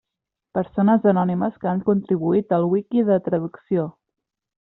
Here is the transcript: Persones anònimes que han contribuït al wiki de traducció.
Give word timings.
Persones 0.57 1.03
anònimes 1.11 1.59
que 1.65 1.69
han 1.73 1.83
contribuït 1.91 2.57
al 2.59 2.67
wiki 2.73 3.05
de 3.13 3.21
traducció. 3.27 3.87